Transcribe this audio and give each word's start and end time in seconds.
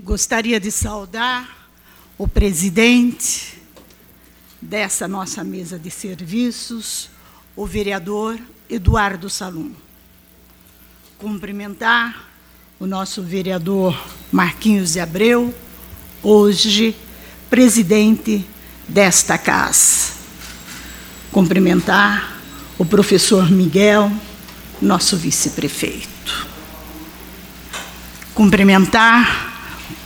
Gostaria 0.00 0.60
de 0.60 0.70
saudar 0.70 1.68
o 2.16 2.28
presidente 2.28 3.60
dessa 4.62 5.08
nossa 5.08 5.42
mesa 5.42 5.76
de 5.76 5.90
serviços, 5.90 7.10
o 7.56 7.66
vereador 7.66 8.38
Eduardo 8.70 9.28
Salum. 9.28 9.72
Cumprimentar 11.18 12.28
o 12.78 12.86
nosso 12.86 13.24
vereador 13.24 14.00
Marquinhos 14.30 14.92
de 14.92 15.00
Abreu, 15.00 15.52
hoje 16.22 16.94
presidente 17.50 18.46
desta 18.86 19.36
casa. 19.36 20.12
Cumprimentar 21.32 22.38
o 22.78 22.84
professor 22.84 23.50
Miguel, 23.50 24.12
nosso 24.80 25.16
vice-prefeito. 25.16 26.46
Cumprimentar 28.32 29.47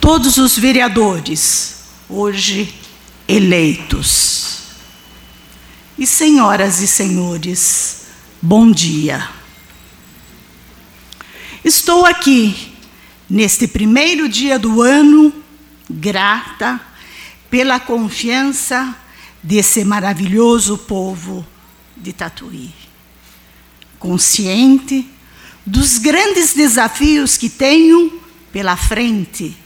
todos 0.03 0.35
os 0.35 0.59
vereadores 0.59 1.75
hoje 2.09 2.75
eleitos. 3.25 4.63
E 5.97 6.05
senhoras 6.05 6.81
e 6.81 6.87
senhores, 6.87 8.07
bom 8.41 8.69
dia. 8.69 9.29
Estou 11.63 12.05
aqui 12.05 12.73
neste 13.29 13.65
primeiro 13.65 14.27
dia 14.27 14.59
do 14.59 14.81
ano, 14.81 15.33
grata 15.89 16.81
pela 17.49 17.79
confiança 17.79 18.93
desse 19.41 19.85
maravilhoso 19.85 20.79
povo 20.79 21.47
de 21.95 22.11
Tatuí. 22.11 22.71
Consciente 23.99 25.09
dos 25.65 25.97
grandes 25.97 26.53
desafios 26.53 27.37
que 27.37 27.47
tenho 27.47 28.21
pela 28.51 28.75
frente 28.75 29.62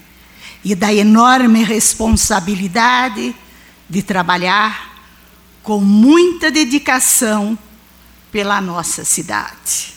e 0.70 0.74
da 0.74 0.92
enorme 0.92 1.64
responsabilidade 1.64 3.34
de 3.88 4.02
trabalhar 4.02 5.02
com 5.62 5.80
muita 5.80 6.50
dedicação 6.50 7.58
pela 8.30 8.60
nossa 8.60 9.02
cidade. 9.02 9.94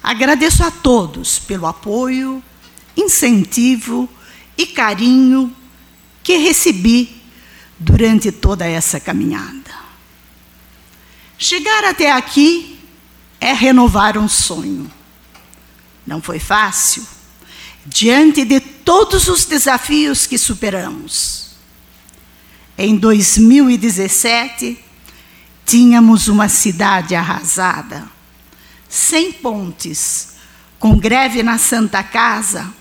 Agradeço 0.00 0.62
a 0.62 0.70
todos 0.70 1.40
pelo 1.40 1.66
apoio, 1.66 2.40
incentivo 2.96 4.08
e 4.56 4.66
carinho 4.66 5.52
que 6.22 6.36
recebi 6.36 7.20
durante 7.76 8.30
toda 8.30 8.64
essa 8.64 9.00
caminhada. 9.00 9.74
Chegar 11.36 11.82
até 11.86 12.12
aqui 12.12 12.78
é 13.40 13.52
renovar 13.52 14.16
um 14.16 14.28
sonho. 14.28 14.88
Não 16.06 16.22
foi 16.22 16.38
fácil, 16.38 17.04
diante 17.86 18.44
de 18.44 18.60
todos 18.60 19.28
os 19.28 19.44
desafios 19.44 20.26
que 20.26 20.36
superamos. 20.36 21.46
Em 22.76 22.96
2017, 22.96 24.78
tínhamos 25.64 26.28
uma 26.28 26.48
cidade 26.48 27.14
arrasada, 27.14 28.06
sem 28.88 29.32
pontes, 29.32 30.34
com 30.78 30.96
greve 30.98 31.42
na 31.42 31.58
Santa 31.58 32.02
Casa 32.02 32.72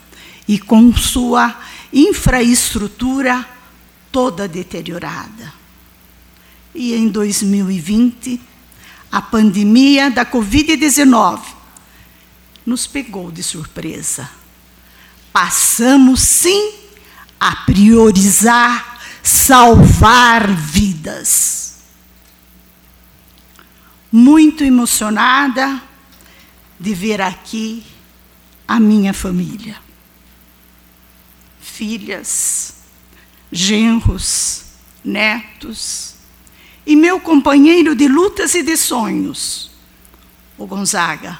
e 0.47 0.59
com 0.59 0.94
sua 0.94 1.56
infraestrutura 1.94 3.47
toda 4.12 4.47
deteriorada. 4.47 5.53
E 6.73 6.94
em 6.94 7.08
2020, 7.08 8.42
a 9.12 9.22
pandemia 9.22 10.12
da 10.12 10.25
Covid-19 10.25 11.40
nos 12.66 12.86
pegou 12.86 13.31
de 13.31 13.42
surpresa 13.42 14.30
passamos 15.36 16.22
sim 16.22 16.72
a 17.38 17.53
priorizar 17.66 19.02
salvar 19.22 20.50
vidas. 20.50 21.80
Muito 24.09 24.63
emocionada 24.63 25.84
de 26.79 26.94
ver 26.94 27.19
aqui 27.22 27.84
a 28.66 28.79
minha 28.79 29.13
família. 29.13 29.75
Filhas, 31.59 32.75
genros, 33.51 34.63
netos 35.03 36.16
e 36.85 36.95
meu 36.95 37.19
companheiro 37.19 37.94
de 37.94 38.07
lutas 38.07 38.56
e 38.56 38.63
de 38.63 38.78
sonhos, 38.78 39.69
o 40.57 40.66
Gonzaga, 40.66 41.38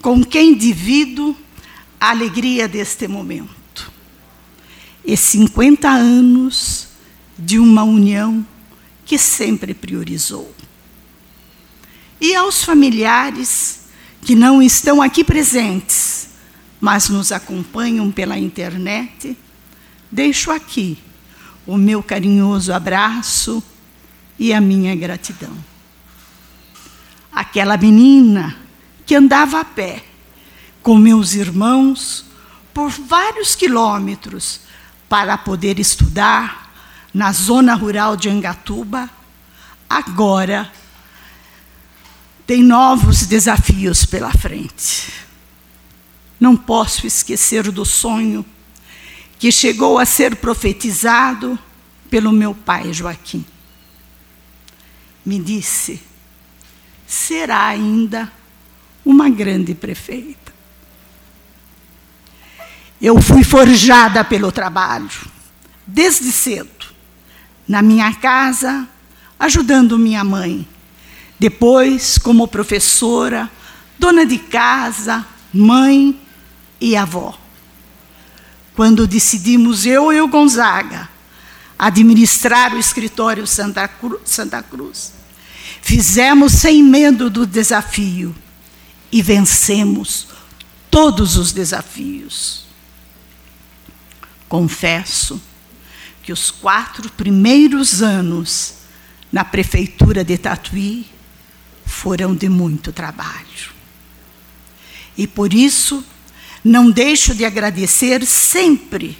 com 0.00 0.22
quem 0.22 0.56
divido 0.56 1.36
a 2.02 2.10
alegria 2.10 2.66
deste 2.66 3.06
momento. 3.06 3.92
E 5.04 5.16
50 5.16 5.88
anos 5.88 6.88
de 7.38 7.60
uma 7.60 7.84
união 7.84 8.44
que 9.06 9.16
sempre 9.16 9.72
priorizou. 9.72 10.52
E 12.20 12.34
aos 12.34 12.64
familiares 12.64 13.82
que 14.20 14.34
não 14.34 14.60
estão 14.60 15.00
aqui 15.00 15.22
presentes, 15.22 16.30
mas 16.80 17.08
nos 17.08 17.30
acompanham 17.30 18.10
pela 18.10 18.36
internet, 18.36 19.38
deixo 20.10 20.50
aqui 20.50 20.98
o 21.64 21.76
meu 21.76 22.02
carinhoso 22.02 22.72
abraço 22.72 23.62
e 24.36 24.52
a 24.52 24.60
minha 24.60 24.96
gratidão. 24.96 25.56
Aquela 27.30 27.76
menina 27.76 28.56
que 29.06 29.14
andava 29.14 29.60
a 29.60 29.64
pé, 29.64 30.02
com 30.82 30.96
meus 30.96 31.34
irmãos 31.34 32.24
por 32.74 32.90
vários 32.90 33.54
quilômetros 33.54 34.60
para 35.08 35.38
poder 35.38 35.78
estudar 35.78 36.72
na 37.12 37.32
zona 37.32 37.74
rural 37.74 38.16
de 38.16 38.28
Angatuba, 38.28 39.08
agora 39.88 40.72
tem 42.46 42.62
novos 42.62 43.26
desafios 43.26 44.04
pela 44.04 44.32
frente. 44.32 45.12
Não 46.40 46.56
posso 46.56 47.06
esquecer 47.06 47.70
do 47.70 47.84
sonho 47.84 48.44
que 49.38 49.52
chegou 49.52 49.98
a 49.98 50.04
ser 50.04 50.36
profetizado 50.36 51.58
pelo 52.10 52.32
meu 52.32 52.54
pai 52.54 52.92
Joaquim. 52.92 53.44
Me 55.24 55.38
disse: 55.38 56.02
será 57.06 57.66
ainda 57.66 58.32
uma 59.04 59.28
grande 59.28 59.74
prefeita. 59.74 60.41
Eu 63.02 63.20
fui 63.20 63.42
forjada 63.42 64.22
pelo 64.22 64.52
trabalho, 64.52 65.10
desde 65.84 66.30
cedo, 66.30 66.86
na 67.66 67.82
minha 67.82 68.14
casa, 68.14 68.88
ajudando 69.40 69.98
minha 69.98 70.22
mãe. 70.22 70.64
Depois, 71.36 72.16
como 72.16 72.46
professora, 72.46 73.50
dona 73.98 74.24
de 74.24 74.38
casa, 74.38 75.26
mãe 75.52 76.16
e 76.80 76.94
avó. 76.96 77.36
Quando 78.76 79.04
decidimos, 79.04 79.84
eu 79.84 80.12
e 80.12 80.20
o 80.20 80.28
Gonzaga, 80.28 81.08
administrar 81.76 82.72
o 82.72 82.78
escritório 82.78 83.48
Santa, 83.48 83.88
Cru 83.88 84.20
Santa 84.24 84.62
Cruz, 84.62 85.12
fizemos 85.82 86.52
sem 86.52 86.84
medo 86.84 87.28
do 87.28 87.44
desafio 87.44 88.32
e 89.10 89.20
vencemos 89.20 90.28
todos 90.88 91.36
os 91.36 91.50
desafios. 91.50 92.62
Confesso 94.52 95.40
que 96.22 96.30
os 96.30 96.50
quatro 96.50 97.08
primeiros 97.08 98.02
anos 98.02 98.74
na 99.32 99.46
prefeitura 99.46 100.22
de 100.22 100.36
Tatuí 100.36 101.06
foram 101.86 102.34
de 102.34 102.50
muito 102.50 102.92
trabalho. 102.92 103.72
E 105.16 105.26
por 105.26 105.54
isso, 105.54 106.04
não 106.62 106.90
deixo 106.90 107.34
de 107.34 107.46
agradecer 107.46 108.26
sempre 108.26 109.16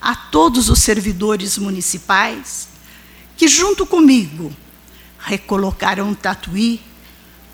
a 0.00 0.14
todos 0.14 0.68
os 0.68 0.78
servidores 0.78 1.58
municipais 1.58 2.68
que, 3.36 3.48
junto 3.48 3.84
comigo, 3.84 4.54
recolocaram 5.18 6.14
Tatuí 6.14 6.80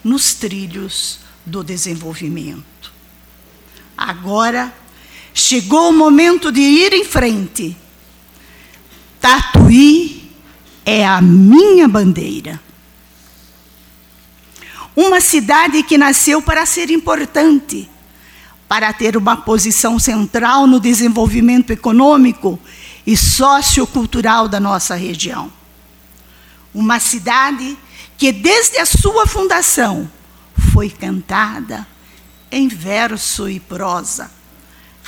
nos 0.04 0.34
trilhos 0.34 1.20
do 1.46 1.64
desenvolvimento. 1.64 2.92
Agora, 3.96 4.81
Chegou 5.34 5.88
o 5.88 5.92
momento 5.92 6.52
de 6.52 6.60
ir 6.60 6.92
em 6.92 7.04
frente. 7.04 7.76
Tatuí 9.20 10.30
é 10.84 11.06
a 11.06 11.20
minha 11.22 11.88
bandeira. 11.88 12.60
Uma 14.94 15.20
cidade 15.20 15.82
que 15.82 15.96
nasceu 15.96 16.42
para 16.42 16.66
ser 16.66 16.90
importante, 16.90 17.88
para 18.68 18.92
ter 18.92 19.16
uma 19.16 19.36
posição 19.36 19.98
central 19.98 20.66
no 20.66 20.78
desenvolvimento 20.78 21.70
econômico 21.70 22.60
e 23.06 23.16
sociocultural 23.16 24.48
da 24.48 24.60
nossa 24.60 24.94
região. 24.94 25.50
Uma 26.74 27.00
cidade 27.00 27.76
que, 28.18 28.32
desde 28.32 28.78
a 28.78 28.84
sua 28.84 29.26
fundação, 29.26 30.10
foi 30.72 30.90
cantada 30.90 31.86
em 32.50 32.68
verso 32.68 33.48
e 33.48 33.58
prosa 33.58 34.30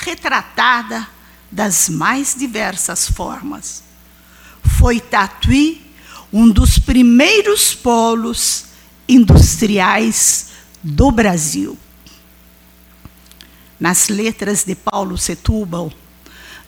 retratada 0.05 1.07
das 1.51 1.89
mais 1.89 2.35
diversas 2.35 3.09
formas. 3.09 3.83
Foi 4.77 4.99
Tatuí 4.99 5.81
um 6.31 6.47
dos 6.47 6.77
primeiros 6.77 7.73
polos 7.73 8.65
industriais 9.09 10.49
do 10.83 11.11
Brasil. 11.11 11.77
Nas 13.79 14.07
letras 14.07 14.63
de 14.63 14.75
Paulo 14.75 15.17
Setúbal, 15.17 15.91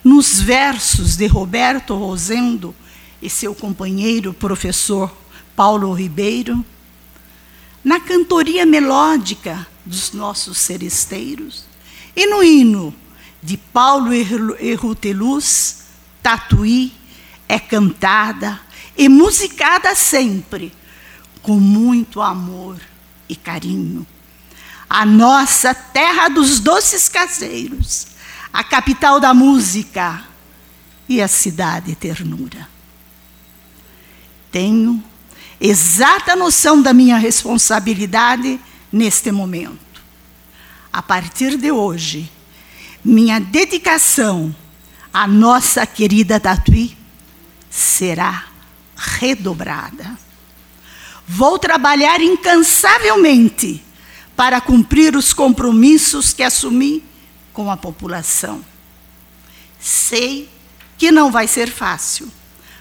nos 0.02 0.40
versos 0.40 1.16
de 1.16 1.26
Roberto 1.26 1.94
Rosendo 1.94 2.74
e 3.22 3.30
seu 3.30 3.54
companheiro 3.54 4.34
professor 4.34 5.14
Paulo 5.54 5.92
Ribeiro, 5.92 6.64
na 7.84 8.00
cantoria 8.00 8.66
melódica 8.66 9.66
dos 9.84 10.12
nossos 10.12 10.58
seresteiros 10.58 11.64
e 12.14 12.26
no 12.26 12.42
hino 12.42 12.94
de 13.42 13.56
Paulo 13.56 14.12
Erruteluz, 14.12 15.84
Tatuí 16.22 16.92
é 17.48 17.58
cantada 17.58 18.60
e 18.96 19.08
musicada 19.08 19.94
sempre 19.94 20.72
com 21.42 21.58
muito 21.58 22.20
amor 22.20 22.78
e 23.28 23.36
carinho. 23.36 24.06
A 24.90 25.06
nossa 25.06 25.74
terra 25.74 26.28
dos 26.28 26.60
doces 26.60 27.08
caseiros, 27.08 28.08
a 28.52 28.64
capital 28.64 29.20
da 29.20 29.32
música 29.32 30.24
e 31.08 31.22
a 31.22 31.28
cidade 31.28 31.94
ternura. 31.94 32.68
Tenho 34.50 35.02
exata 35.60 36.34
noção 36.34 36.80
da 36.80 36.92
minha 36.92 37.18
responsabilidade 37.18 38.60
neste 38.92 39.30
momento. 39.30 39.78
A 40.92 41.02
partir 41.02 41.56
de 41.56 41.70
hoje, 41.70 42.30
minha 43.08 43.40
dedicação 43.40 44.54
à 45.12 45.26
nossa 45.26 45.86
querida 45.86 46.38
Tatuí 46.38 46.96
será 47.70 48.44
redobrada. 48.94 50.18
Vou 51.26 51.58
trabalhar 51.58 52.20
incansavelmente 52.20 53.82
para 54.36 54.60
cumprir 54.60 55.16
os 55.16 55.32
compromissos 55.32 56.32
que 56.32 56.42
assumi 56.42 57.02
com 57.52 57.70
a 57.70 57.76
população. 57.76 58.64
Sei 59.80 60.48
que 60.98 61.10
não 61.10 61.30
vai 61.30 61.48
ser 61.48 61.70
fácil, 61.70 62.30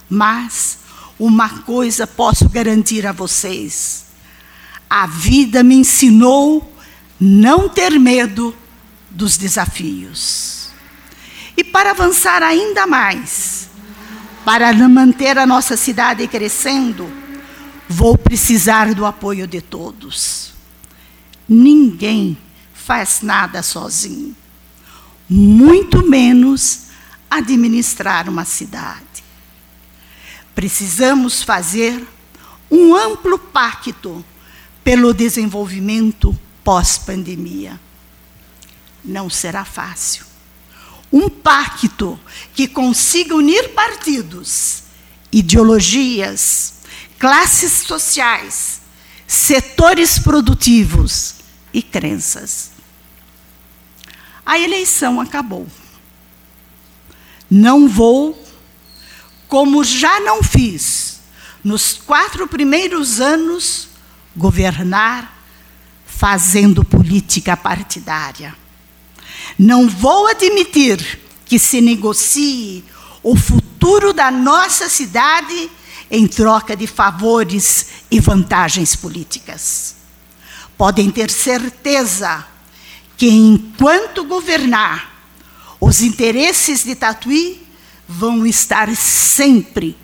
mas 0.09 0.79
uma 1.17 1.49
coisa 1.59 2.05
posso 2.05 2.49
garantir 2.49 3.07
a 3.07 3.11
vocês: 3.11 4.05
a 4.89 5.07
vida 5.07 5.63
me 5.63 5.75
ensinou 5.75 6.73
não 7.19 7.69
ter 7.69 7.97
medo 7.99 8.55
dos 9.09 9.37
desafios. 9.37 10.69
E 11.55 11.63
para 11.63 11.91
avançar 11.91 12.43
ainda 12.43 12.85
mais, 12.85 13.69
para 14.45 14.71
manter 14.87 15.37
a 15.37 15.45
nossa 15.45 15.75
cidade 15.75 16.27
crescendo, 16.27 17.11
vou 17.89 18.17
precisar 18.17 18.93
do 18.93 19.05
apoio 19.05 19.47
de 19.47 19.61
todos. 19.61 20.53
Ninguém 21.49 22.37
faz 22.73 23.21
nada 23.21 23.63
sozinho, 23.63 24.35
muito 25.29 26.07
menos 26.07 26.87
administrar 27.29 28.29
uma 28.29 28.45
cidade. 28.45 29.23
Precisamos 30.55 31.43
fazer 31.43 32.07
um 32.69 32.95
amplo 32.95 33.37
pacto 33.37 34.23
pelo 34.83 35.13
desenvolvimento 35.13 36.37
pós-pandemia. 36.63 37.79
Não 39.07 39.29
será 39.29 39.63
fácil. 39.63 40.25
Um 41.11 41.29
pacto 41.29 42.19
que 42.53 42.67
consiga 42.67 43.33
unir 43.33 43.69
partidos, 43.69 44.83
ideologias, 45.31 46.73
classes 47.17 47.71
sociais, 47.71 48.81
setores 49.25 50.19
produtivos 50.19 51.35
e 51.73 51.81
crenças. 51.81 52.71
A 54.45 54.59
eleição 54.59 55.21
acabou. 55.21 55.65
Não 57.49 57.87
vou 57.87 58.45
como 59.47 59.83
já 59.83 60.19
não 60.19 60.43
fiz 60.43 61.21
nos 61.63 61.93
quatro 61.93 62.47
primeiros 62.47 63.19
anos, 63.19 63.89
governar 64.35 65.37
fazendo 66.05 66.83
política 66.83 67.57
partidária. 67.57 68.55
Não 69.57 69.89
vou 69.89 70.27
admitir 70.27 71.19
que 71.45 71.57
se 71.57 71.81
negocie 71.81 72.83
o 73.23 73.35
futuro 73.35 74.13
da 74.13 74.29
nossa 74.29 74.87
cidade 74.87 75.69
em 76.09 76.27
troca 76.27 76.75
de 76.75 76.87
favores 76.87 77.87
e 78.09 78.19
vantagens 78.19 78.95
políticas. 78.95 79.95
Podem 80.77 81.09
ter 81.09 81.31
certeza 81.31 82.45
que, 83.17 83.27
enquanto 83.27 84.23
governar, 84.23 85.17
os 85.79 86.01
interesses 86.01 86.83
de 86.83 86.95
Tatuí 86.95 87.65
vão 88.07 88.45
estar 88.45 88.95
sempre 88.95 89.97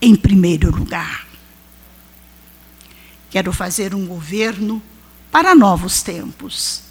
em 0.00 0.14
primeiro 0.14 0.70
lugar. 0.70 1.26
Quero 3.30 3.52
fazer 3.52 3.94
um 3.94 4.06
governo 4.06 4.82
para 5.30 5.54
novos 5.54 6.02
tempos, 6.02 6.82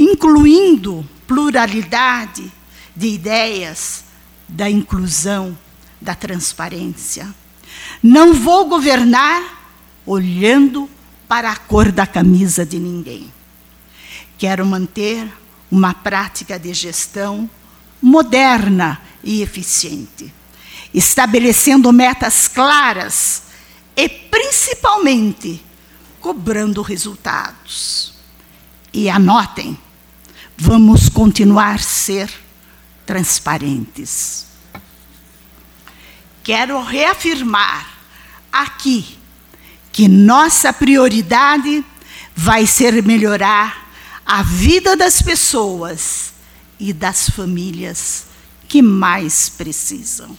incluindo 0.00 1.06
pluralidade 1.26 2.50
de 2.96 3.08
ideias, 3.08 4.04
da 4.48 4.68
inclusão, 4.68 5.56
da 6.00 6.14
transparência. 6.14 7.32
Não 8.02 8.32
vou 8.32 8.66
governar 8.66 9.74
olhando 10.06 10.88
para 11.28 11.52
a 11.52 11.56
cor 11.56 11.92
da 11.92 12.06
camisa 12.06 12.64
de 12.64 12.78
ninguém. 12.78 13.30
Quero 14.38 14.64
manter 14.64 15.30
uma 15.70 15.92
prática 15.92 16.58
de 16.58 16.72
gestão 16.72 17.48
moderna 18.00 19.02
e 19.22 19.42
eficiente, 19.42 20.32
estabelecendo 20.94 21.92
metas 21.92 22.48
claras 22.48 23.42
e, 23.94 24.08
principalmente, 24.08 25.62
cobrando 26.20 26.80
resultados. 26.80 28.14
E 28.92 29.08
anotem, 29.08 29.78
vamos 30.60 31.08
continuar 31.08 31.76
a 31.76 31.78
ser 31.78 32.30
transparentes. 33.06 34.44
Quero 36.44 36.82
reafirmar 36.82 37.88
aqui 38.52 39.18
que 39.90 40.06
nossa 40.06 40.70
prioridade 40.70 41.82
vai 42.36 42.66
ser 42.66 43.02
melhorar 43.02 43.90
a 44.26 44.42
vida 44.42 44.94
das 44.94 45.22
pessoas 45.22 46.34
e 46.78 46.92
das 46.92 47.30
famílias 47.30 48.26
que 48.68 48.82
mais 48.82 49.48
precisam. 49.48 50.36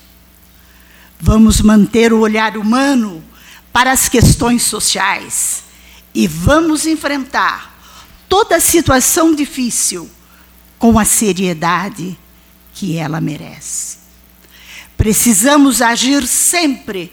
Vamos 1.20 1.62
manter 1.62 2.14
o 2.14 2.20
olhar 2.20 2.58
humano 2.58 3.24
para 3.74 3.92
as 3.92 4.08
questões 4.08 4.62
sociais 4.62 5.64
e 6.14 6.28
vamos 6.28 6.86
enfrentar 6.86 7.71
toda 8.32 8.62
situação 8.62 9.36
difícil 9.36 10.10
com 10.80 10.98
a 10.98 11.04
seriedade 11.04 12.18
que 12.74 12.98
ela 12.98 13.20
merece. 13.20 13.98
Precisamos 14.96 15.82
agir 15.82 16.26
sempre 16.26 17.12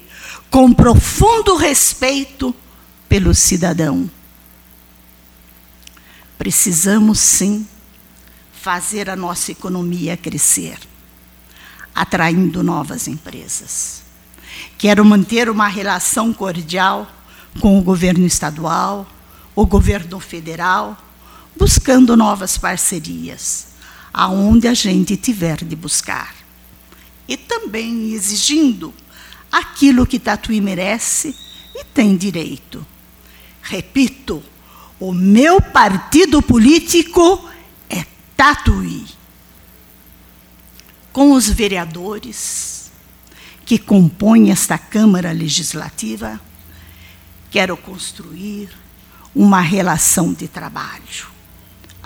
com 0.49 0.71
profundo 0.71 1.57
respeito 1.57 2.55
pelo 3.09 3.35
cidadão. 3.35 4.09
Precisamos, 6.37 7.19
sim, 7.19 7.67
fazer 8.53 9.09
a 9.09 9.15
nossa 9.17 9.51
economia 9.51 10.15
crescer 10.15 10.79
atraindo 11.93 12.63
novas 12.63 13.09
empresas. 13.09 14.03
Quero 14.77 15.03
manter 15.03 15.49
uma 15.49 15.67
relação 15.67 16.31
cordial 16.31 17.11
com 17.59 17.77
o 17.77 17.81
governo 17.81 18.25
estadual, 18.25 19.05
o 19.53 19.65
governo 19.65 20.17
federal, 20.21 20.97
buscando 21.59 22.15
novas 22.15 22.57
parcerias, 22.57 23.67
aonde 24.13 24.67
a 24.67 24.73
gente 24.73 25.17
tiver 25.17 25.57
de 25.57 25.75
buscar. 25.75 26.33
E 27.27 27.35
também 27.35 28.13
exigindo 28.13 28.93
aquilo 29.51 30.07
que 30.07 30.17
Tatuí 30.17 30.61
merece 30.61 31.35
e 31.75 31.83
tem 31.83 32.15
direito. 32.15 32.85
Repito, 33.61 34.41
o 34.99 35.13
meu 35.13 35.61
partido 35.61 36.41
político 36.41 37.47
é 37.89 38.05
Tatuí 38.35 39.19
com 41.11 41.33
os 41.33 41.49
vereadores 41.49 42.91
que 43.65 43.77
compõem 43.77 44.51
esta 44.51 44.77
Câmara 44.77 45.31
Legislativa, 45.31 46.39
quero 47.51 47.75
construir 47.77 48.69
uma 49.35 49.61
relação 49.61 50.33
de 50.33 50.47
trabalho, 50.47 51.27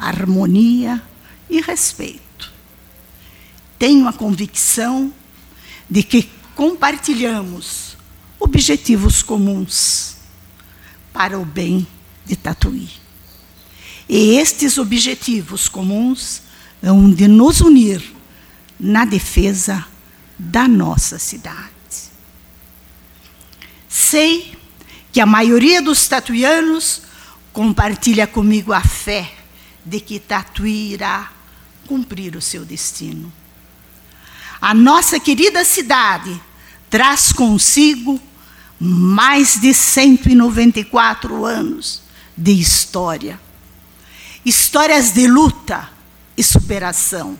harmonia 0.07 1.01
e 1.49 1.61
respeito. 1.61 2.51
tenho 3.77 4.07
a 4.07 4.13
convicção 4.13 5.13
de 5.89 6.03
que 6.03 6.29
compartilhamos 6.55 7.97
objetivos 8.39 9.21
comuns 9.21 10.15
para 11.11 11.37
o 11.37 11.43
bem 11.43 11.85
de 12.25 12.35
Tatuí. 12.35 12.89
E 14.07 14.37
estes 14.37 14.77
objetivos 14.77 15.67
comuns 15.67 16.41
hão 16.81 17.11
de 17.11 17.27
nos 17.27 17.59
unir 17.59 18.01
na 18.79 19.03
defesa 19.03 19.85
da 20.39 20.67
nossa 20.67 21.19
cidade. 21.19 21.69
Sei 23.89 24.57
que 25.11 25.19
a 25.19 25.25
maioria 25.25 25.81
dos 25.81 26.07
tatuianos 26.07 27.01
compartilha 27.51 28.25
comigo 28.25 28.73
a 28.73 28.81
fé 28.81 29.42
de 29.85 29.99
que 29.99 30.19
Tatuí 30.19 30.93
irá 30.93 31.31
cumprir 31.87 32.35
o 32.35 32.41
seu 32.41 32.63
destino. 32.65 33.31
A 34.61 34.73
nossa 34.73 35.19
querida 35.19 35.65
cidade 35.65 36.41
traz 36.89 37.33
consigo 37.33 38.19
mais 38.79 39.59
de 39.59 39.73
194 39.73 41.45
anos 41.45 42.01
de 42.35 42.51
história. 42.51 43.39
Histórias 44.45 45.11
de 45.11 45.27
luta 45.27 45.89
e 46.35 46.43
superação. 46.43 47.37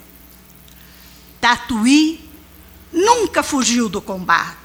Tatuí 1.40 2.20
nunca 2.92 3.42
fugiu 3.42 3.88
do 3.88 4.00
combate. 4.00 4.56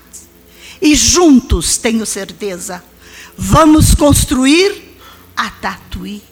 E 0.82 0.96
juntos, 0.96 1.78
tenho 1.78 2.06
certeza, 2.06 2.84
vamos 3.38 3.94
construir 3.94 4.98
a 5.36 5.50
Tatuí 5.50 6.29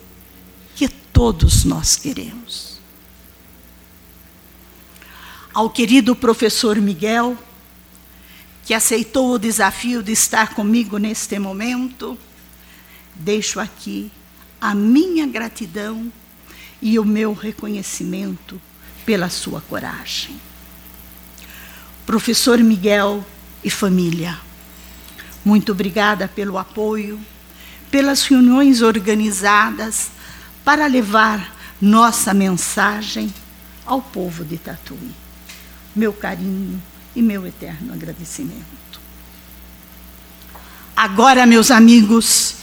todos 1.17 1.65
nós 1.65 1.95
queremos. 1.95 2.79
Ao 5.51 5.67
querido 5.67 6.15
professor 6.15 6.77
Miguel, 6.77 7.35
que 8.63 8.71
aceitou 8.71 9.31
o 9.31 9.39
desafio 9.39 10.03
de 10.03 10.11
estar 10.11 10.53
comigo 10.53 10.99
neste 10.99 11.39
momento, 11.39 12.15
deixo 13.15 13.59
aqui 13.59 14.11
a 14.61 14.75
minha 14.75 15.25
gratidão 15.25 16.13
e 16.79 16.99
o 16.99 17.03
meu 17.03 17.33
reconhecimento 17.33 18.61
pela 19.03 19.27
sua 19.27 19.59
coragem. 19.59 20.39
Professor 22.05 22.59
Miguel 22.59 23.25
e 23.63 23.71
família, 23.71 24.39
muito 25.43 25.71
obrigada 25.71 26.27
pelo 26.27 26.59
apoio, 26.59 27.19
pelas 27.89 28.21
reuniões 28.21 28.83
organizadas 28.83 30.15
para 30.67 30.85
levar 30.85 31.55
nossa 31.79 32.33
mensagem 32.33 33.33
ao 33.85 34.01
povo 34.01 34.43
de 34.43 34.57
Tatuí. 34.57 35.11
Meu 35.95 36.11
carinho 36.11 36.83
e 37.15 37.21
meu 37.21 37.47
eterno 37.47 37.93
agradecimento. 37.93 38.99
Agora, 40.93 41.45
meus 41.45 41.71
amigos, 41.71 42.55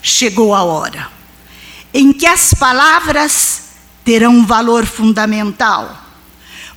chegou 0.00 0.54
a 0.54 0.62
hora 0.62 1.10
em 1.92 2.14
que 2.14 2.24
as 2.24 2.54
palavras 2.54 3.72
terão 4.06 4.36
um 4.36 4.46
valor 4.46 4.86
fundamental, 4.86 6.02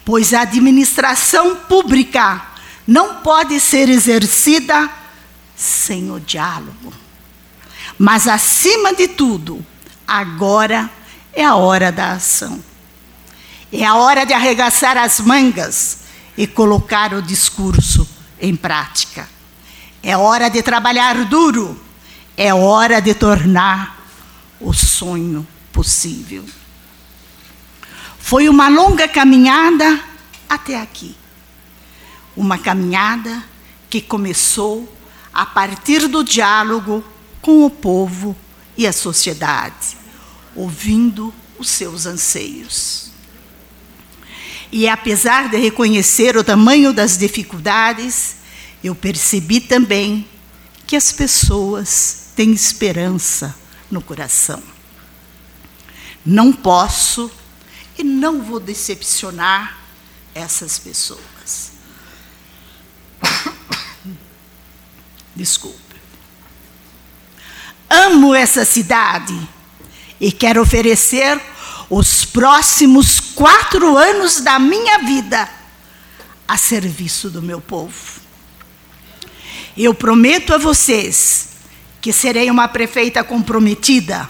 pois 0.04 0.34
a 0.34 0.42
administração 0.42 1.56
pública 1.56 2.46
não 2.86 3.22
pode 3.22 3.58
ser 3.62 3.88
exercida 3.88 4.90
sem 5.56 6.12
o 6.12 6.20
diálogo. 6.20 6.92
Mas, 7.98 8.28
acima 8.28 8.94
de 8.94 9.08
tudo, 9.08 9.66
agora 10.08 10.90
é 11.34 11.44
a 11.44 11.56
hora 11.56 11.92
da 11.92 12.14
ação. 12.14 12.64
É 13.72 13.84
a 13.86 13.96
hora 13.96 14.26
de 14.26 14.34
arregaçar 14.34 14.98
as 14.98 15.20
mangas 15.20 16.00
e 16.38 16.46
colocar 16.46 17.14
o 17.14 17.22
discurso 17.22 18.08
em 18.40 18.56
prática. 18.56 19.28
É 20.02 20.16
hora 20.16 20.50
de 20.50 20.62
trabalhar 20.62 21.26
duro, 21.26 21.82
é 22.38 22.54
hora 22.54 23.02
de 23.02 23.14
tornar 23.14 24.06
o 24.60 24.74
sonho 24.74 25.48
possível. 25.72 26.46
Foi 28.20 28.48
uma 28.48 28.70
longa 28.70 29.08
caminhada 29.08 30.00
até 30.48 30.80
aqui. 30.80 31.16
Uma 32.36 32.58
caminhada 32.58 33.44
que 33.90 34.02
começou 34.02 34.92
a 35.34 35.46
partir 35.46 36.08
do 36.08 36.24
diálogo 36.24 37.04
com 37.42 37.66
o 37.66 37.70
povo 37.70 38.36
e 38.78 38.88
a 38.88 38.94
sociedade, 38.94 39.98
ouvindo 40.56 41.34
os 41.58 41.70
seus 41.70 42.06
anseios. 42.06 43.12
E 44.72 44.88
apesar 44.88 45.50
de 45.50 45.58
reconhecer 45.58 46.36
o 46.36 46.44
tamanho 46.44 46.92
das 46.92 47.18
dificuldades, 47.18 48.38
eu 48.84 48.96
percebi 48.96 49.62
também 49.62 50.28
que 50.88 50.96
as 50.96 51.12
pessoas 51.12 52.30
têm 52.36 52.52
esperança 52.52 53.56
no 53.90 54.02
coração. 54.02 54.62
Não 56.26 56.52
posso 56.52 57.32
e 57.98 58.04
não 58.04 58.42
vou 58.42 58.60
decepcionar 58.60 59.78
essas 60.34 60.80
pessoas. 60.80 61.74
Desculpe. 65.36 65.93
Amo 67.96 68.34
essa 68.34 68.66
cidade 68.66 69.40
e 70.20 70.32
quero 70.32 70.64
oferecer 70.64 71.40
os 71.92 72.26
próximos 72.26 73.20
quatro 73.20 73.96
anos 73.96 74.42
da 74.42 74.58
minha 74.58 74.98
vida 74.98 75.48
a 76.48 76.58
serviço 76.58 77.30
do 77.30 77.40
meu 77.40 77.62
povo. 77.62 78.20
Eu 79.78 79.94
prometo 79.94 80.56
a 80.56 80.58
vocês 80.58 81.50
que 82.02 82.12
serei 82.12 82.50
uma 82.50 82.68
prefeita 82.68 83.24
comprometida, 83.24 84.28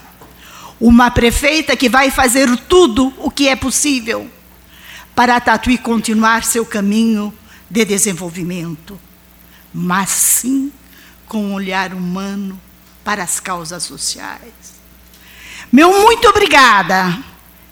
uma 0.77 1.09
prefeita 1.09 1.77
que 1.77 1.87
vai 1.87 2.11
fazer 2.11 2.53
tudo 2.67 3.13
o 3.17 3.31
que 3.31 3.47
é 3.47 3.55
possível 3.55 4.29
para 5.15 5.39
Tatuí 5.39 5.77
continuar 5.77 6.43
seu 6.43 6.65
caminho 6.65 7.33
de 7.69 7.85
desenvolvimento, 7.85 8.99
mas 9.73 10.09
sim 10.09 10.69
com 11.25 11.45
um 11.45 11.53
olhar 11.53 11.93
humano 11.93 12.59
para 13.03 13.23
as 13.23 13.39
causas 13.39 13.83
sociais. 13.83 14.73
Meu 15.71 15.91
muito 15.91 16.27
obrigada 16.27 17.17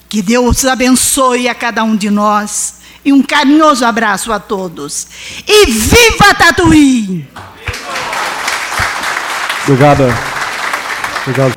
que 0.09 0.21
Deus 0.21 0.65
abençoe 0.65 1.47
a 1.47 1.55
cada 1.55 1.83
um 1.83 1.95
de 1.95 2.09
nós. 2.09 2.81
E 3.03 3.13
um 3.13 3.23
carinhoso 3.23 3.85
abraço 3.85 4.31
a 4.31 4.39
todos. 4.39 5.07
E 5.47 5.71
viva 5.71 6.35
Tatuí! 6.35 7.27
Obrigada. 9.63 10.09
Obrigado. 11.21 11.53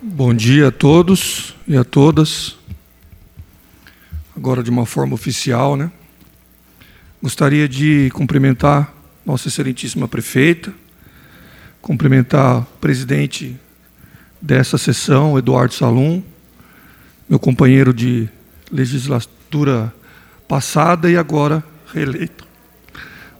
Bom 0.00 0.34
dia 0.34 0.68
a 0.68 0.72
todos 0.72 1.54
e 1.68 1.76
a 1.76 1.84
todas. 1.84 2.56
Agora 4.36 4.62
de 4.62 4.70
uma 4.70 4.86
forma 4.86 5.14
oficial, 5.14 5.76
né? 5.76 5.90
Gostaria 7.22 7.68
de 7.68 8.10
cumprimentar 8.14 8.92
nossa 9.24 9.46
excelentíssima 9.46 10.08
prefeita, 10.08 10.74
cumprimentar 11.80 12.62
o 12.62 12.64
presidente 12.80 13.56
dessa 14.40 14.76
sessão, 14.76 15.38
Eduardo 15.38 15.72
Salum, 15.72 16.20
meu 17.28 17.38
companheiro 17.38 17.94
de 17.94 18.28
legislatura 18.72 19.94
passada 20.48 21.08
e 21.08 21.16
agora 21.16 21.62
reeleito. 21.94 22.44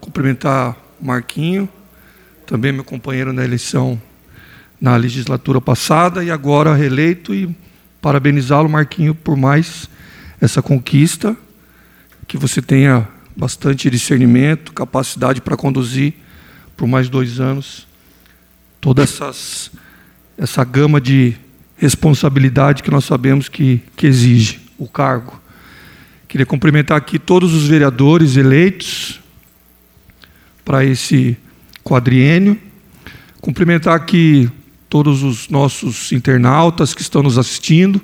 Cumprimentar 0.01 0.77
Marquinho, 1.01 1.69
também 2.47 2.71
meu 2.71 2.85
companheiro 2.85 3.33
na 3.33 3.43
eleição 3.43 4.01
na 4.81 4.95
legislatura 4.95 5.61
passada 5.61 6.23
e 6.23 6.31
agora 6.31 6.73
reeleito 6.73 7.35
e 7.35 7.53
parabenizá-lo, 8.01 8.69
Marquinho, 8.69 9.13
por 9.13 9.37
mais 9.37 9.91
essa 10.41 10.63
conquista, 10.63 11.37
que 12.29 12.39
você 12.39 12.63
tenha 12.63 13.09
bastante 13.37 13.89
discernimento, 13.91 14.73
capacidade 14.73 15.41
para 15.41 15.57
conduzir 15.57 16.15
por 16.77 16.87
mais 16.87 17.09
dois 17.09 17.41
anos 17.41 17.87
toda 18.81 19.03
essas, 19.03 19.71
essa 20.37 20.65
gama 20.65 21.01
de 21.01 21.37
responsabilidade 21.77 22.83
que 22.83 22.91
nós 22.91 23.05
sabemos 23.05 23.49
que, 23.49 23.81
que 23.97 24.07
exige 24.07 24.61
o 24.77 24.89
cargo. 24.89 25.41
Queria 26.27 26.45
cumprimentar 26.45 26.97
aqui 26.97 27.19
todos 27.19 27.55
os 27.55 27.69
vereadores 27.69 28.37
eleitos 28.37 29.21
para 30.65 30.85
esse 30.85 31.37
quadriênio. 31.85 32.59
Cumprimentar 33.41 33.95
aqui 33.95 34.51
todos 34.89 35.23
os 35.23 35.49
nossos 35.49 36.11
internautas 36.11 36.95
que 36.95 37.03
estão 37.03 37.23
nos 37.23 37.39
assistindo, 37.39 38.01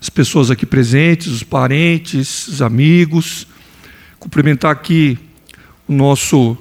as 0.00 0.08
pessoas 0.08 0.50
aqui 0.50 0.66
presentes, 0.66 1.28
os 1.28 1.42
parentes, 1.42 2.48
os 2.48 2.62
amigos. 2.62 3.46
Cumprimentar 4.20 4.70
aqui 4.70 5.18
o 5.88 5.94
nosso 5.94 6.54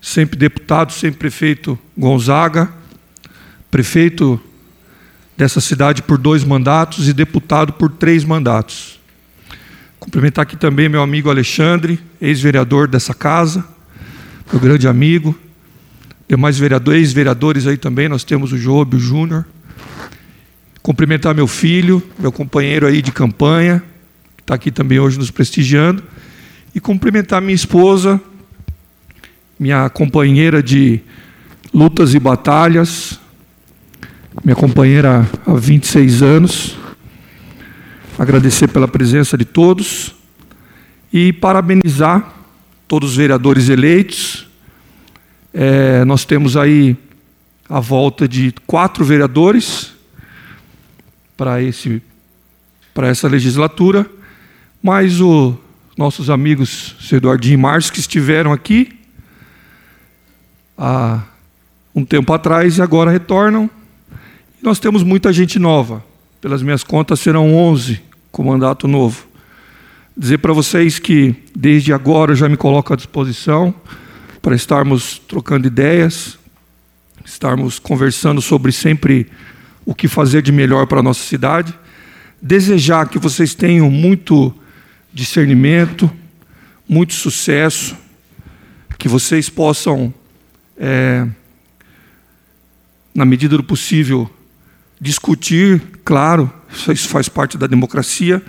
sempre 0.00 0.36
deputado, 0.36 0.92
sempre 0.92 1.20
prefeito 1.20 1.78
Gonzaga, 1.96 2.68
prefeito 3.70 4.40
dessa 5.36 5.60
cidade 5.60 6.02
por 6.02 6.18
dois 6.18 6.42
mandatos 6.42 7.06
e 7.08 7.12
deputado 7.12 7.72
por 7.74 7.92
três 7.92 8.24
mandatos. 8.24 8.98
Cumprimentar 10.00 10.42
aqui 10.42 10.56
também 10.56 10.88
meu 10.88 11.00
amigo 11.00 11.30
Alexandre, 11.30 12.00
ex-vereador 12.20 12.88
dessa 12.88 13.14
casa, 13.14 13.64
meu 14.50 14.60
grande 14.60 14.88
amigo. 14.88 15.38
Demais 16.28 16.58
vereadores, 16.58 17.02
ex-vereadores 17.02 17.68
aí 17.68 17.76
também, 17.76 18.08
nós 18.08 18.24
temos 18.24 18.52
o 18.52 18.58
Jôbio 18.58 18.98
Júnior. 18.98 19.46
Cumprimentar 20.82 21.32
meu 21.32 21.46
filho, 21.46 22.02
meu 22.18 22.32
companheiro 22.32 22.88
aí 22.88 23.00
de 23.00 23.12
campanha, 23.12 23.84
que 24.36 24.42
está 24.42 24.56
aqui 24.56 24.72
também 24.72 24.98
hoje 24.98 25.16
nos 25.16 25.30
prestigiando. 25.30 26.02
E 26.78 26.80
cumprimentar 26.80 27.42
minha 27.42 27.56
esposa, 27.56 28.20
minha 29.58 29.90
companheira 29.90 30.62
de 30.62 31.00
lutas 31.74 32.14
e 32.14 32.20
batalhas, 32.20 33.18
minha 34.44 34.54
companheira 34.54 35.28
há 35.44 35.54
26 35.54 36.22
anos. 36.22 36.76
Agradecer 38.16 38.68
pela 38.68 38.86
presença 38.86 39.36
de 39.36 39.44
todos 39.44 40.14
e 41.12 41.32
parabenizar 41.32 42.32
todos 42.86 43.10
os 43.10 43.16
vereadores 43.16 43.68
eleitos. 43.68 44.46
É, 45.52 46.04
nós 46.04 46.24
temos 46.24 46.56
aí 46.56 46.96
a 47.68 47.80
volta 47.80 48.28
de 48.28 48.54
quatro 48.68 49.04
vereadores 49.04 49.94
para 51.36 51.60
esse 51.60 52.00
para 52.94 53.08
essa 53.08 53.26
legislatura, 53.26 54.08
mais 54.80 55.20
os 55.20 55.58
nossos 55.98 56.30
amigos 56.30 56.94
Eduardinho 57.10 57.54
e 57.54 57.56
Márcio 57.56 57.92
que 57.92 57.98
estiveram 57.98 58.52
aqui 58.52 58.96
há 60.78 61.22
um 61.92 62.04
tempo 62.04 62.32
atrás 62.32 62.78
e 62.78 62.82
agora 62.82 63.10
retornam. 63.10 63.68
Nós 64.62 64.78
temos 64.78 65.02
muita 65.02 65.32
gente 65.32 65.58
nova. 65.58 66.04
Pelas 66.40 66.62
minhas 66.62 66.84
contas, 66.84 67.18
serão 67.18 67.52
11 67.52 68.00
com 68.30 68.44
mandato 68.44 68.86
novo. 68.86 69.26
Dizer 70.16 70.38
para 70.38 70.52
vocês 70.52 71.00
que, 71.00 71.34
desde 71.52 71.92
agora, 71.92 72.30
eu 72.30 72.36
já 72.36 72.48
me 72.48 72.56
coloco 72.56 72.92
à 72.92 72.96
disposição 72.96 73.74
para 74.40 74.54
estarmos 74.54 75.18
trocando 75.18 75.66
ideias, 75.66 76.38
estarmos 77.24 77.80
conversando 77.80 78.40
sobre 78.40 78.70
sempre 78.70 79.26
o 79.84 79.92
que 79.92 80.06
fazer 80.06 80.42
de 80.42 80.52
melhor 80.52 80.86
para 80.86 81.00
a 81.00 81.02
nossa 81.02 81.24
cidade. 81.24 81.74
Desejar 82.40 83.08
que 83.08 83.18
vocês 83.18 83.52
tenham 83.52 83.90
muito 83.90 84.54
discernimento, 85.18 86.08
muito 86.88 87.12
sucesso, 87.12 87.96
que 88.96 89.08
vocês 89.08 89.50
possam 89.50 90.14
é, 90.76 91.26
na 93.12 93.24
medida 93.24 93.56
do 93.56 93.64
possível, 93.64 94.30
discutir, 95.00 95.82
claro, 96.04 96.52
isso 96.70 97.08
faz 97.08 97.28
parte 97.28 97.58
da 97.58 97.66
democracia, 97.66 98.40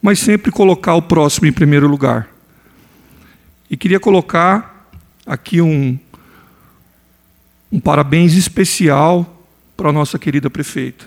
mas 0.00 0.20
sempre 0.20 0.52
colocar 0.52 0.94
o 0.94 1.02
próximo 1.02 1.48
em 1.48 1.52
primeiro 1.52 1.88
lugar. 1.88 2.28
E 3.68 3.76
queria 3.76 3.98
colocar 3.98 4.88
aqui 5.26 5.60
um, 5.60 5.98
um 7.70 7.80
parabéns 7.80 8.34
especial 8.34 9.44
para 9.76 9.88
a 9.88 9.92
nossa 9.92 10.20
querida 10.20 10.48
prefeita. 10.48 11.04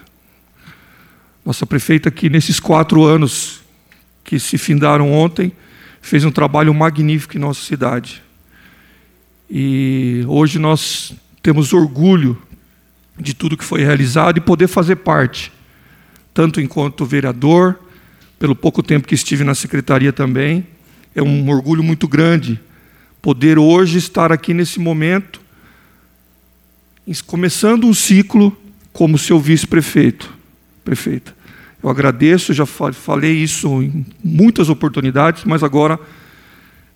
Nossa 1.45 1.65
prefeita, 1.65 2.11
que 2.11 2.29
nesses 2.29 2.59
quatro 2.59 3.05
anos 3.05 3.64
que 4.25 4.39
se 4.39 4.57
findaram 4.57 5.13
ontem, 5.13 5.53
fez 6.01 6.25
um 6.25 6.31
trabalho 6.31 6.73
magnífico 6.73 7.37
em 7.37 7.39
nossa 7.39 7.61
cidade. 7.61 8.21
E 9.49 10.25
hoje 10.27 10.59
nós 10.59 11.13
temos 11.41 11.71
orgulho 11.71 12.37
de 13.17 13.33
tudo 13.33 13.55
que 13.55 13.63
foi 13.63 13.83
realizado 13.83 14.37
e 14.37 14.41
poder 14.41 14.67
fazer 14.67 14.97
parte, 14.97 15.51
tanto 16.33 16.59
enquanto 16.59 17.05
vereador, 17.05 17.79
pelo 18.37 18.55
pouco 18.55 18.83
tempo 18.83 19.07
que 19.07 19.15
estive 19.15 19.43
na 19.43 19.55
secretaria 19.55 20.11
também. 20.11 20.67
É 21.15 21.21
um 21.21 21.47
orgulho 21.49 21.83
muito 21.83 22.07
grande 22.07 22.59
poder 23.21 23.57
hoje 23.57 23.97
estar 23.97 24.31
aqui 24.31 24.53
nesse 24.53 24.79
momento, 24.79 25.41
começando 27.25 27.87
um 27.87 27.93
ciclo 27.93 28.55
como 28.93 29.17
seu 29.17 29.39
vice-prefeito, 29.39 30.31
prefeita. 30.83 31.35
Eu 31.85 31.91
agradeço, 31.91 32.51
já 32.51 32.65
falei 32.65 33.33
isso 33.33 33.83
em 33.83 34.03
muitas 34.23 34.69
oportunidades, 34.69 35.43
mas 35.43 35.61
agora 35.61 35.99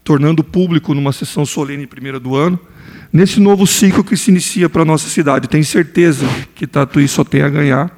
tornando 0.04 0.44
público 0.44 0.96
numa 0.96 1.14
sessão 1.14 1.46
solene 1.46 1.86
primeira 1.86 2.20
do 2.20 2.36
ano, 2.36 2.60
nesse 3.14 3.40
novo 3.40 3.68
ciclo 3.68 4.04
que 4.04 4.18
se 4.18 4.32
inicia 4.32 4.68
para 4.68 4.82
a 4.82 4.86
nossa 4.86 5.08
cidade. 5.08 5.48
Tenho 5.48 5.64
certeza 5.64 6.26
que 6.56 6.66
Tatuí 6.66 7.08
só 7.08 7.24
tem 7.24 7.44
a 7.44 7.50
ganhar. 7.50 7.96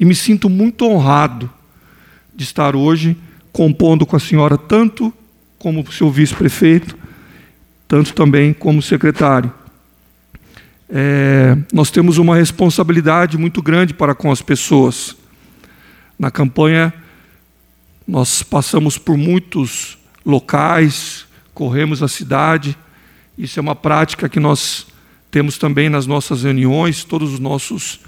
E 0.00 0.04
me 0.04 0.12
sinto 0.12 0.50
muito 0.50 0.84
honrado 0.84 1.48
de 2.34 2.42
estar 2.42 2.74
hoje 2.74 3.16
compondo 3.52 4.04
com 4.04 4.16
a 4.16 4.20
senhora, 4.20 4.58
tanto 4.58 5.14
como 5.60 5.92
seu 5.92 6.10
vice-prefeito, 6.10 6.98
tanto 7.86 8.12
também 8.14 8.52
como 8.52 8.82
secretário. 8.82 9.52
É, 10.88 11.56
nós 11.72 11.92
temos 11.92 12.18
uma 12.18 12.34
responsabilidade 12.34 13.38
muito 13.38 13.62
grande 13.62 13.94
para 13.94 14.12
com 14.12 14.32
as 14.32 14.42
pessoas. 14.42 15.19
Na 16.20 16.30
campanha, 16.30 16.92
nós 18.06 18.42
passamos 18.42 18.98
por 18.98 19.16
muitos 19.16 19.96
locais, 20.22 21.24
corremos 21.54 22.02
a 22.02 22.08
cidade. 22.08 22.76
Isso 23.38 23.58
é 23.58 23.62
uma 23.62 23.74
prática 23.74 24.28
que 24.28 24.38
nós 24.38 24.86
temos 25.30 25.56
também 25.56 25.88
nas 25.88 26.06
nossas 26.06 26.42
reuniões, 26.42 27.04
todos 27.04 27.32
os 27.32 27.38
nossos 27.40 28.00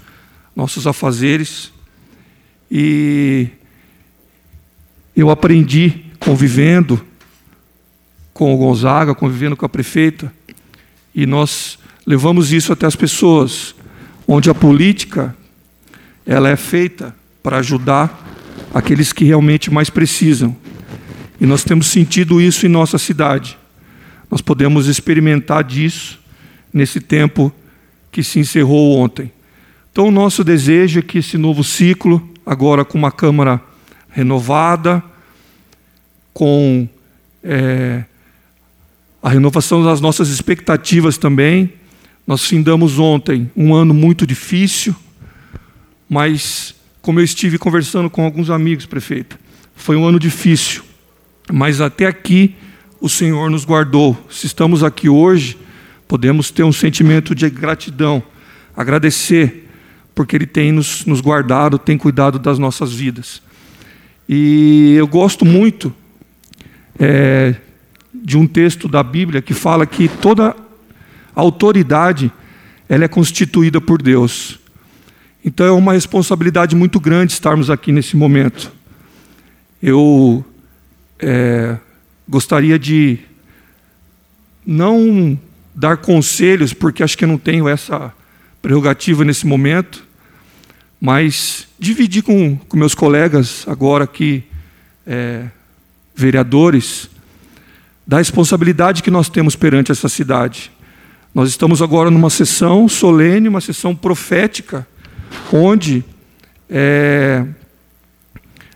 nossos 0.55 0.85
afazeres. 0.85 1.73
E 2.69 3.47
eu 5.15 5.31
aprendi 5.31 6.05
convivendo 6.19 7.03
com 8.31 8.53
o 8.53 8.57
Gonzaga, 8.57 9.15
convivendo 9.15 9.57
com 9.57 9.65
a 9.65 9.69
prefeita, 9.69 10.31
e 11.15 11.25
nós 11.25 11.79
levamos 12.05 12.53
isso 12.53 12.71
até 12.71 12.85
as 12.85 12.95
pessoas, 12.95 13.73
onde 14.27 14.51
a 14.51 14.53
política 14.53 15.35
ela 16.27 16.47
é 16.47 16.55
feita 16.55 17.22
para 17.43 17.57
ajudar 17.57 18.25
aqueles 18.73 19.13
que 19.13 19.25
realmente 19.25 19.69
mais 19.69 19.89
precisam. 19.89 20.55
E 21.39 21.45
nós 21.45 21.63
temos 21.63 21.87
sentido 21.87 22.41
isso 22.41 22.65
em 22.65 22.69
nossa 22.69 22.97
cidade. 22.97 23.57
Nós 24.31 24.41
podemos 24.41 24.87
experimentar 24.87 25.63
disso 25.63 26.19
nesse 26.73 26.99
tempo 26.99 27.53
que 28.11 28.23
se 28.23 28.39
encerrou 28.39 28.97
ontem. 28.97 29.31
Então, 29.91 30.07
o 30.07 30.11
nosso 30.11 30.43
desejo 30.43 30.99
é 30.99 31.01
que 31.03 31.19
esse 31.19 31.37
novo 31.37 31.63
ciclo, 31.63 32.27
agora 32.45 32.83
com 32.83 32.97
uma 32.97 33.11
Câmara 33.11 33.61
renovada, 34.09 35.03
com 36.33 36.87
é, 37.43 38.03
a 39.21 39.29
renovação 39.29 39.83
das 39.83 40.01
nossas 40.01 40.29
expectativas 40.29 41.17
também. 41.17 41.73
Nós 42.25 42.43
findamos 42.43 42.97
ontem 42.97 43.51
um 43.55 43.73
ano 43.73 43.93
muito 43.93 44.25
difícil, 44.25 44.95
mas, 46.09 46.73
como 47.03 47.19
eu 47.19 47.23
estive 47.23 47.59
conversando 47.59 48.09
com 48.09 48.25
alguns 48.25 48.49
amigos, 48.49 48.87
prefeita, 48.87 49.39
foi 49.75 49.95
um 49.95 50.07
ano 50.07 50.19
difícil 50.19 50.83
mas 51.51 51.81
até 51.81 52.05
aqui 52.05 52.55
o 53.01 53.09
Senhor 53.09 53.49
nos 53.49 53.65
guardou. 53.65 54.17
Se 54.29 54.45
estamos 54.45 54.83
aqui 54.83 55.09
hoje, 55.09 55.57
podemos 56.07 56.51
ter 56.51 56.63
um 56.63 56.71
sentimento 56.71 57.35
de 57.35 57.49
gratidão, 57.49 58.23
agradecer, 58.75 59.69
porque 60.15 60.35
Ele 60.35 60.45
tem 60.45 60.71
nos, 60.71 61.05
nos 61.05 61.19
guardado, 61.19 61.77
tem 61.77 61.97
cuidado 61.97 62.39
das 62.39 62.57
nossas 62.59 62.93
vidas. 62.93 63.41
E 64.27 64.93
eu 64.95 65.07
gosto 65.07 65.43
muito 65.43 65.93
é, 66.97 67.55
de 68.13 68.37
um 68.37 68.47
texto 68.47 68.87
da 68.87 69.03
Bíblia 69.03 69.41
que 69.41 69.53
fala 69.53 69.85
que 69.85 70.07
toda 70.07 70.55
autoridade 71.35 72.31
ela 72.87 73.03
é 73.03 73.07
constituída 73.07 73.81
por 73.81 74.01
Deus. 74.01 74.59
Então 75.45 75.65
é 75.65 75.71
uma 75.71 75.93
responsabilidade 75.93 76.73
muito 76.75 76.99
grande 76.99 77.33
estarmos 77.33 77.69
aqui 77.69 77.91
nesse 77.91 78.15
momento. 78.15 78.71
Eu 79.81 80.45
é, 81.19 81.77
gostaria 82.27 82.79
de 82.79 83.19
não 84.65 85.37
dar 85.75 85.97
conselhos, 85.97 86.73
porque 86.73 87.03
acho 87.03 87.17
que 87.17 87.25
eu 87.25 87.27
não 87.27 87.37
tenho 87.37 87.67
essa 87.67 88.13
prerrogativa 88.61 89.25
nesse 89.25 89.45
momento, 89.45 90.05
mas 91.01 91.67
dividir 91.77 92.23
com, 92.23 92.55
com 92.55 92.77
meus 92.77 92.95
colegas 92.95 93.65
agora 93.67 94.05
aqui, 94.05 94.43
é, 95.05 95.47
vereadores, 96.15 97.09
da 98.07 98.19
responsabilidade 98.19 99.03
que 99.03 99.11
nós 99.11 99.27
temos 99.27 99.57
perante 99.57 99.91
essa 99.91 100.07
cidade. 100.07 100.71
Nós 101.35 101.49
estamos 101.49 101.81
agora 101.81 102.09
numa 102.09 102.29
sessão 102.29 102.87
solene, 102.87 103.49
uma 103.49 103.59
sessão 103.59 103.93
profética, 103.93 104.87
onde 105.51 106.03
é, 106.69 107.45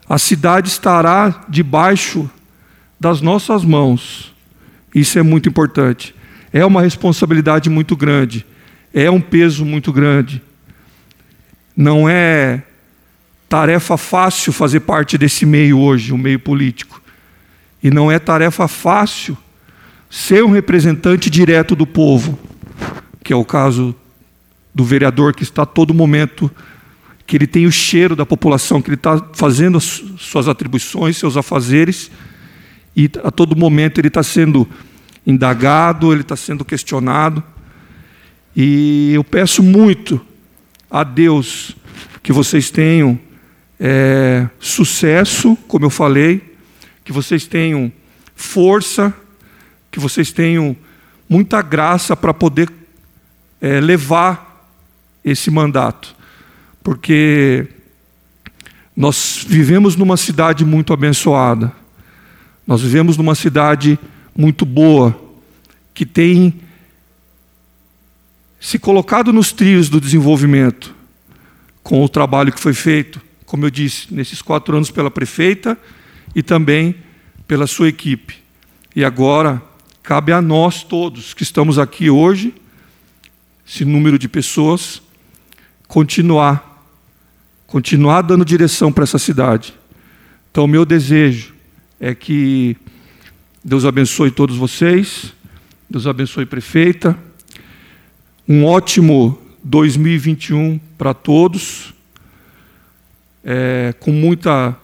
a 0.07 0.17
cidade 0.17 0.69
estará 0.69 1.45
debaixo 1.49 2.29
das 2.99 3.21
nossas 3.21 3.63
mãos. 3.63 4.33
Isso 4.93 5.19
é 5.19 5.21
muito 5.21 5.49
importante. 5.49 6.15
É 6.51 6.65
uma 6.65 6.81
responsabilidade 6.81 7.69
muito 7.69 7.95
grande. 7.95 8.45
É 8.93 9.11
um 9.11 9.21
peso 9.21 9.65
muito 9.65 9.91
grande. 9.91 10.41
Não 11.75 12.07
é 12.09 12.63
tarefa 13.47 13.97
fácil 13.97 14.51
fazer 14.51 14.81
parte 14.81 15.17
desse 15.17 15.45
meio 15.45 15.79
hoje, 15.79 16.11
o 16.11 16.17
meio 16.17 16.39
político. 16.39 17.01
E 17.83 17.91
não 17.91 18.11
é 18.11 18.17
tarefa 18.17 18.67
fácil 18.67 19.37
ser 20.09 20.43
um 20.43 20.51
representante 20.51 21.29
direto 21.29 21.75
do 21.75 21.85
povo, 21.85 22.39
que 23.23 23.33
é 23.33 23.35
o 23.35 23.45
caso 23.45 23.95
do 24.77 24.85
vereador 24.85 25.33
que 25.33 25.41
está 25.41 25.63
a 25.63 25.65
todo 25.65 25.91
momento, 25.91 26.51
que 27.25 27.35
ele 27.35 27.47
tem 27.47 27.65
o 27.65 27.71
cheiro 27.71 28.15
da 28.15 28.27
população, 28.27 28.79
que 28.79 28.89
ele 28.89 28.95
está 28.95 29.19
fazendo 29.33 29.79
as 29.79 30.03
suas 30.19 30.47
atribuições, 30.47 31.17
seus 31.17 31.35
afazeres, 31.35 32.11
e 32.95 33.09
a 33.23 33.31
todo 33.31 33.55
momento 33.55 33.99
ele 33.99 34.07
está 34.07 34.21
sendo 34.21 34.69
indagado, 35.25 36.13
ele 36.13 36.21
está 36.21 36.35
sendo 36.35 36.63
questionado. 36.63 37.43
E 38.55 39.13
eu 39.15 39.23
peço 39.23 39.63
muito 39.63 40.21
a 40.91 41.03
Deus 41.03 41.75
que 42.21 42.31
vocês 42.31 42.69
tenham 42.69 43.19
é, 43.79 44.47
sucesso, 44.59 45.57
como 45.67 45.85
eu 45.85 45.89
falei, 45.89 46.55
que 47.03 47.11
vocês 47.11 47.47
tenham 47.47 47.91
força, 48.35 49.11
que 49.89 49.99
vocês 49.99 50.31
tenham 50.31 50.77
muita 51.27 51.63
graça 51.63 52.15
para 52.15 52.31
poder 52.31 52.71
é, 53.59 53.81
levar 53.81 54.46
esse 55.29 55.51
mandato, 55.51 56.15
porque 56.81 57.67
nós 58.95 59.45
vivemos 59.47 59.95
numa 59.95 60.15
cidade 60.15 60.63
muito 60.63 60.93
abençoada, 60.93 61.71
nós 62.65 62.81
vivemos 62.81 63.17
numa 63.17 63.35
cidade 63.35 63.99
muito 64.35 64.65
boa, 64.65 65.19
que 65.93 66.05
tem 66.05 66.61
se 68.59 68.79
colocado 68.79 69.33
nos 69.33 69.51
trios 69.51 69.89
do 69.89 69.99
desenvolvimento, 69.99 70.95
com 71.83 72.03
o 72.03 72.09
trabalho 72.09 72.51
que 72.51 72.59
foi 72.59 72.73
feito, 72.73 73.21
como 73.45 73.65
eu 73.65 73.69
disse, 73.69 74.13
nesses 74.13 74.41
quatro 74.41 74.75
anos 74.75 74.89
pela 74.91 75.11
prefeita 75.11 75.77
e 76.35 76.41
também 76.41 76.95
pela 77.47 77.67
sua 77.67 77.87
equipe. 77.87 78.35
E 78.95 79.03
agora 79.03 79.61
cabe 80.01 80.31
a 80.31 80.41
nós 80.41 80.83
todos 80.83 81.33
que 81.33 81.43
estamos 81.43 81.77
aqui 81.77 82.09
hoje, 82.09 82.53
esse 83.67 83.83
número 83.83 84.17
de 84.17 84.27
pessoas, 84.27 85.01
continuar, 85.87 86.83
continuar 87.65 88.21
dando 88.21 88.43
direção 88.43 88.91
para 88.91 89.03
essa 89.03 89.17
cidade. 89.17 89.73
Então, 90.51 90.65
o 90.65 90.67
meu 90.67 90.85
desejo 90.85 91.53
é 91.99 92.13
que 92.13 92.75
Deus 93.63 93.85
abençoe 93.85 94.31
todos 94.31 94.57
vocês, 94.57 95.33
Deus 95.89 96.05
abençoe 96.05 96.45
prefeita, 96.45 97.17
um 98.47 98.65
ótimo 98.65 99.41
2021 99.63 100.79
para 100.97 101.13
todos, 101.13 101.93
é, 103.43 103.93
com 103.99 104.11
muita 104.11 104.75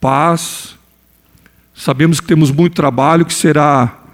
paz. 0.00 0.76
Sabemos 1.74 2.20
que 2.20 2.26
temos 2.26 2.50
muito 2.50 2.74
trabalho, 2.74 3.24
que 3.24 3.34
será, 3.34 4.04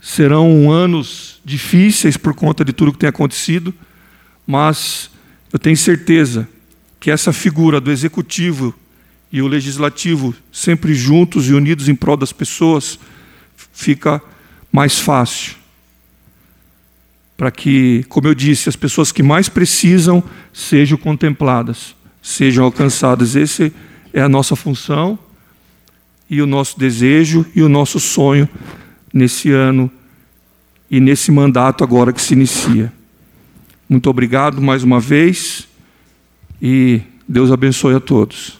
serão 0.00 0.70
anos 0.70 1.40
difíceis 1.44 2.16
por 2.16 2.34
conta 2.34 2.64
de 2.64 2.72
tudo 2.72 2.92
que 2.92 2.98
tem 2.98 3.08
acontecido, 3.08 3.72
mas 4.46 5.10
eu 5.56 5.58
tenho 5.58 5.76
certeza 5.78 6.46
que 7.00 7.10
essa 7.10 7.32
figura 7.32 7.80
do 7.80 7.90
executivo 7.90 8.74
e 9.32 9.40
o 9.40 9.46
legislativo 9.46 10.34
sempre 10.52 10.94
juntos 10.94 11.48
e 11.48 11.54
unidos 11.54 11.88
em 11.88 11.94
prol 11.94 12.14
das 12.14 12.30
pessoas 12.30 12.98
fica 13.72 14.20
mais 14.70 14.98
fácil 14.98 15.54
para 17.38 17.50
que, 17.50 18.04
como 18.10 18.28
eu 18.28 18.34
disse, 18.34 18.68
as 18.68 18.76
pessoas 18.76 19.10
que 19.10 19.22
mais 19.22 19.48
precisam 19.48 20.22
sejam 20.52 20.98
contempladas, 20.98 21.96
sejam 22.20 22.62
alcançadas. 22.62 23.34
Essa 23.34 23.72
é 24.12 24.20
a 24.20 24.28
nossa 24.28 24.54
função 24.54 25.18
e 26.28 26.42
o 26.42 26.46
nosso 26.46 26.78
desejo 26.78 27.46
e 27.54 27.62
o 27.62 27.68
nosso 27.70 27.98
sonho 27.98 28.46
nesse 29.10 29.50
ano 29.52 29.90
e 30.90 31.00
nesse 31.00 31.32
mandato 31.32 31.82
agora 31.82 32.12
que 32.12 32.20
se 32.20 32.34
inicia. 32.34 32.92
Muito 33.88 34.10
obrigado 34.10 34.60
mais 34.60 34.82
uma 34.82 34.98
vez 34.98 35.68
e 36.60 37.00
Deus 37.28 37.52
abençoe 37.52 37.94
a 37.94 38.00
todos. 38.00 38.58